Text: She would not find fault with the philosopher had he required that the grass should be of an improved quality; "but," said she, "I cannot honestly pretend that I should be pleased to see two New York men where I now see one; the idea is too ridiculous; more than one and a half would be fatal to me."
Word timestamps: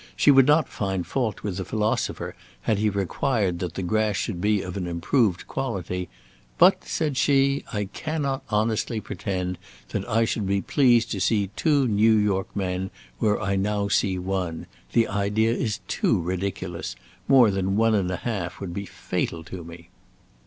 She 0.15 0.31
would 0.31 0.47
not 0.47 0.67
find 0.67 1.05
fault 1.05 1.43
with 1.43 1.57
the 1.57 1.63
philosopher 1.63 2.35
had 2.61 2.79
he 2.79 2.89
required 2.89 3.59
that 3.59 3.75
the 3.75 3.83
grass 3.83 4.15
should 4.15 4.41
be 4.41 4.63
of 4.63 4.75
an 4.75 4.87
improved 4.87 5.45
quality; 5.47 6.09
"but," 6.57 6.83
said 6.85 7.15
she, 7.17 7.63
"I 7.71 7.85
cannot 7.85 8.41
honestly 8.49 8.99
pretend 8.99 9.59
that 9.89 10.03
I 10.09 10.25
should 10.25 10.47
be 10.47 10.59
pleased 10.59 11.11
to 11.11 11.21
see 11.21 11.51
two 11.55 11.87
New 11.87 12.15
York 12.15 12.55
men 12.55 12.89
where 13.19 13.39
I 13.39 13.55
now 13.55 13.89
see 13.89 14.17
one; 14.17 14.65
the 14.93 15.07
idea 15.07 15.51
is 15.53 15.81
too 15.87 16.19
ridiculous; 16.19 16.95
more 17.27 17.51
than 17.51 17.75
one 17.77 17.93
and 17.93 18.09
a 18.09 18.15
half 18.17 18.59
would 18.59 18.73
be 18.73 18.87
fatal 18.87 19.43
to 19.43 19.63
me." 19.63 19.89